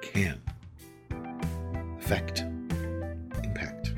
Can 0.00 0.40
affect, 1.98 2.40
impact. 3.42 3.92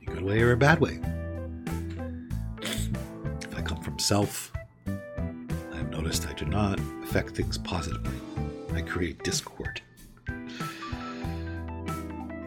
In 0.00 0.08
a 0.08 0.10
good 0.10 0.22
way 0.22 0.40
or 0.40 0.52
a 0.52 0.56
bad 0.56 0.80
way. 0.80 0.98
If 4.10 4.52
I 4.86 5.76
have 5.76 5.90
noticed 5.90 6.26
I 6.26 6.32
do 6.32 6.44
not 6.44 6.80
affect 7.04 7.36
things 7.36 7.56
positively. 7.56 8.12
I 8.74 8.82
create 8.82 9.22
discord. 9.22 9.80
If 10.26 10.62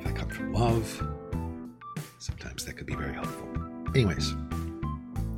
I 0.06 0.12
come 0.12 0.28
from 0.28 0.54
love, 0.54 0.86
sometimes 2.20 2.66
that 2.66 2.74
could 2.74 2.86
be 2.86 2.94
very 2.94 3.14
helpful. 3.14 3.48
Anyways, 3.96 4.36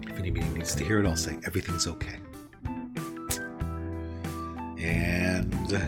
if 0.08 0.18
anybody 0.18 0.50
needs 0.50 0.74
to 0.76 0.84
hear 0.84 1.00
it, 1.00 1.06
I'll 1.06 1.16
say 1.16 1.38
everything's 1.46 1.86
okay. 1.86 2.20
And 4.80 5.74
uh, 5.74 5.80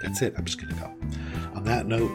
that's 0.00 0.22
it. 0.22 0.34
I'm 0.38 0.46
just 0.46 0.58
going 0.58 0.74
to 0.74 0.80
go. 0.80 0.86
On 1.54 1.64
that 1.64 1.86
note, 1.86 2.10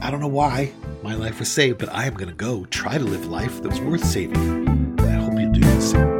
I 0.00 0.12
don't 0.12 0.20
know 0.20 0.28
why 0.28 0.72
my 1.02 1.14
life 1.14 1.40
was 1.40 1.50
saved, 1.50 1.78
but 1.78 1.92
I 1.92 2.06
am 2.06 2.14
going 2.14 2.30
to 2.30 2.34
go 2.34 2.64
try 2.66 2.96
to 2.96 3.04
live 3.04 3.26
life 3.26 3.60
that 3.60 3.68
was 3.68 3.80
worth 3.80 4.04
saving. 4.04 4.65
Do 5.56 5.62
the 5.62 5.80
same. 5.80 6.15